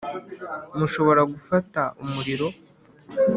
[0.77, 2.47] mushobora gufata umuriro